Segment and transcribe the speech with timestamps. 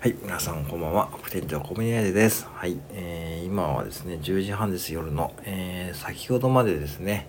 [0.00, 1.10] はい、皆さんこんばんは。
[1.18, 2.48] 副店長コミュニティです。
[2.54, 5.34] はい、えー、今はですね、10時半です、夜の。
[5.42, 7.28] えー、先ほどまでですね、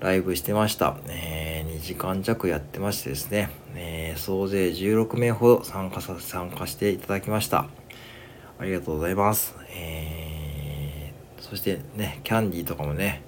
[0.00, 0.96] ライブしてました。
[1.06, 7.68] えー、2時間弱やってましてですね、えー、総勢16名ほど参加さ、参加していただきました。
[8.58, 9.54] ありがとうございます。
[9.72, 13.22] えー、そしてね、キャンディーとかもね、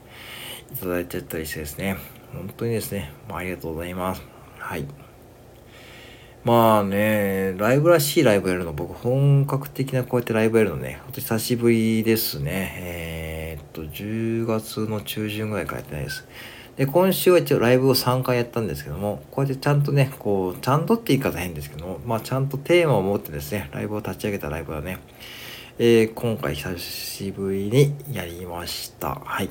[0.75, 1.99] いただいちゃったりしてですね、
[2.33, 4.23] 本当にですね、まあ、ありがとうございます。
[4.59, 4.85] はい。
[6.45, 12.75] まあね、ライブらしいライブやるの、僕本格的なこうやってライブやるのね、ほんと久しぶりですね。
[12.79, 16.27] えー、っと、10月の中旬ぐらいからやってないです。
[16.77, 24.99] で、今週は一応ライブを3回やったんですけども、こうやってちゃんとね、こう、ちゃんとって言い方変ですけども、まあちゃんとテーマを持ってですね、ライブを立ち上げたライブはね、
[25.79, 29.21] えー、今回久しぶりにやりました。
[29.25, 29.51] はい。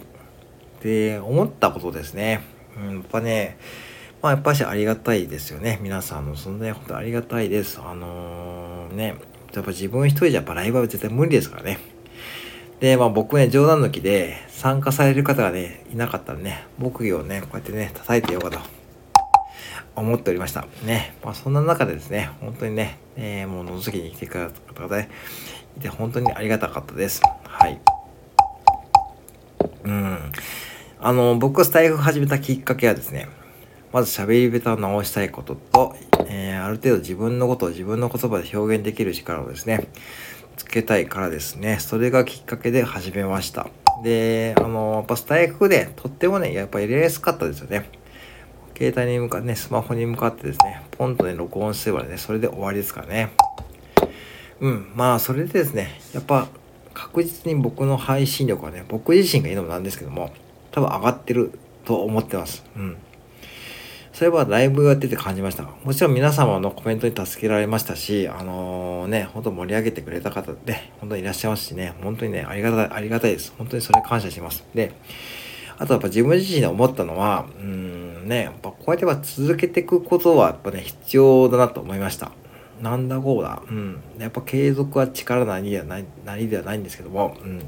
[0.84, 2.42] で、思ったことですね。
[2.78, 3.58] うん、やっぱね、
[4.22, 5.80] まあやっぱしありがたいですよね。
[5.82, 7.80] 皆さんの存在本当ありがたいです。
[7.84, 9.16] あのー、ね、
[9.52, 11.80] やっぱ自分一人じゃやっぱライブは絶対無理ですからね。
[12.80, 18.60] で、まあ僕ね、冗談抜きで参加される方がね、いなかったらね、木魚をね、こうやってね、叩いてようかと
[19.96, 20.68] 思っておりました。
[20.86, 21.16] ね。
[21.24, 25.10] まあそんな中でですね、本当にね、えー、もう覗きに来てくれた方がね、
[25.78, 27.22] いて本当にありがたかったです。
[27.44, 27.82] はい。
[29.84, 30.32] うん。
[31.00, 33.28] あの、僕がスタイフ始めたきっかけはですね、
[33.94, 35.96] まず喋り下手を直したいことと、
[36.28, 39.88] えー、ある程度自分のことを自分の言葉で表現できる力をですね、
[40.56, 43.68] つけたいからですね、それがきっかけで始めました。
[44.04, 47.90] で、あの、やっぱスタイフでとってもね、やっぱ入れやすかったですよね。
[48.78, 53.32] 携帯に向かってね、スマホに向かってですね、ポンとね、録音すればね、それで終わりですからね。
[54.60, 56.48] うん、まあ、それでですね、やっぱ
[56.94, 60.32] 確実に僕の配信力はね、僕自身が言うのもなんですけども、
[60.72, 61.52] 多分上がってる
[61.86, 62.64] と思ってます。
[62.76, 62.98] うん。
[64.14, 65.64] そういえばライブやってて感じました。
[65.64, 73.54] もちろん皆様のコメントに助けられましたし、あのー、ね、本当盛り上げてくれた方で、本当にいらっしゃいますしね、本当にね、ありがたい、ありがたいです。
[73.58, 74.66] 本当にそれ感謝します。
[74.76, 74.92] で、
[75.78, 82.32] あとやっぱ自分自身で思ったのは、うん、ね、やっぱこうやっては続けていくことはやっぱね、必要だなと思いました。
[82.82, 83.62] なんだこうだ。
[83.70, 84.02] うん。
[84.20, 87.62] やっぱ継続は力なりではない、なりではないんですけども、うん。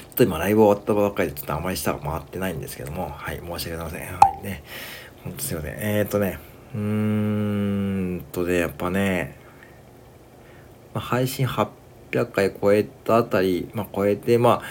[0.00, 4.18] ちょっと今ライブ終わったばっかりでちょっとあまり下が回ってないんですけども、はい、申し訳ございません。
[4.18, 4.62] はいね。
[5.24, 5.74] ほんとすいません。
[5.78, 6.38] えー、っとね、
[6.74, 9.36] うーんとね、やっぱね、
[10.94, 14.62] まあ、配信800回超えたあたり、まあ超えて、まあ、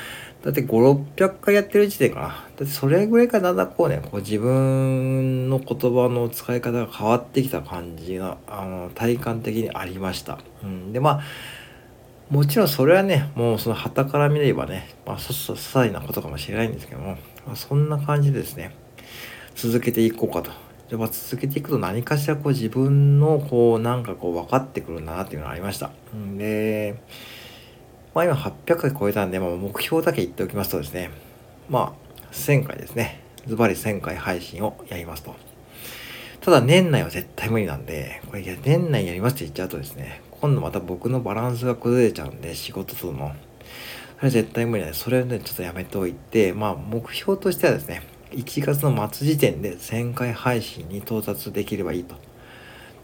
[0.43, 2.27] だって5、600回やってる時点かな。
[2.27, 10.39] だってそれぐらいからだんだんこうね、こう自分の言葉の使い方が変わってきた感じが、あの、体感的にありました。
[10.63, 10.93] うん。
[10.93, 11.21] で、まあ、
[12.31, 18.73] もちろんそれはね、もうその旗から見ればね、まあ、ささ細なことかもしれないんですけども、まあ、そんな感じでですね、
[19.53, 20.49] 続けていこうかと。
[20.89, 25.91] やっぱ続けていくと何かしらこう自分のこうなんかこう分かってくるんだなっていうのがありました。
[26.37, 27.01] で、
[28.15, 31.11] まあ今800回超えたんで、まあ、目標だけ言っておきますとですね、
[31.69, 33.21] まあ1000回ですね。
[33.45, 35.35] ズバリ1000回配信をやりますと。
[36.39, 43.33] ただ年内は絶対無理なんで、これいや年内やりますって言っちゃうとですね、今度また僕のバランスが崩れちゃうんで、仕事との。
[44.17, 52.15] それ絶対無理なんで、それをね、ちょっとやめておいて、まあ目標としてはですね、1月の末時点で1000回配信に到達できればいいと。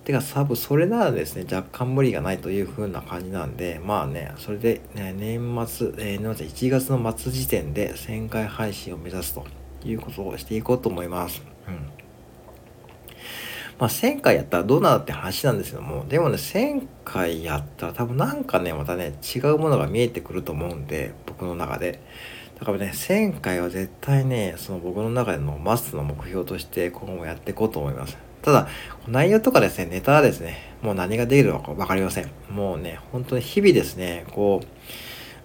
[0.04, 9.46] てか、多分それならですね、若干無理がないという風な感じなんで、まあね、それで、ね、年末、えー、年1月の末時点で1000回配信を目指すと
[9.86, 11.44] いうことをしていこうと思います。
[11.68, 12.07] うん。
[13.80, 22.00] まあ、1000回やったらどうなるって話なんですけども、でもね、1000回やったら多分なんかね、またね、違うものが見えてくると思うんで、僕の中で。
[22.60, 28.18] だからね、1000回は絶対ね、その僕の中でのマストの目標として今後もやっていこうと思います。
[28.42, 28.68] ただ、
[29.08, 32.32] 内容とかですね、ネタはですね、もう何ができるのか分かりません。
[32.50, 34.68] もうね、本当に日々ですね、こう、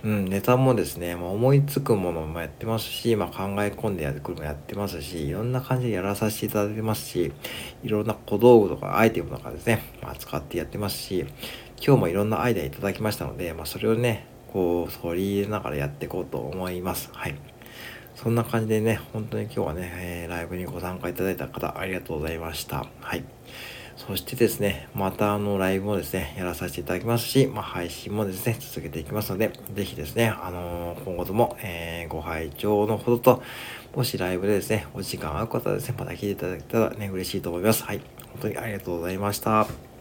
[0.05, 7.33] うん、ネタもですね、まあ、思いつくものもやってますし、まあ、考え込んでやってくるもやってますし、いろんな感じでやらさせていただいてますし、
[7.85, 11.25] いろんな小道具とかアイテムとかですね、まあ、使ってやってますし、
[11.85, 17.09] 今日もいろんなアイデアいただきましたので、まあ、それをね、こう取り入れながらやっていこうと思います。
[17.13, 17.37] はい。
[18.17, 22.87] そんな感じでね、本当に今日はね、えー、ライブにご参加いただいた方ありがとうございました。
[23.01, 23.25] はい。
[23.97, 33.43] そしてですね、またあのライブもですね、やらさせていただきますし、まあ、配信もですね、続けていきますので、ぜひですね、あのー、今後とも、えー、ご拝聴のほどと、
[33.95, 37.85] もしライブでですね、お時間合う方はですね、また聞いていただけたらね、嬉しいと思います。
[37.85, 38.01] はい。
[38.33, 39.92] 本当にありがとうございました。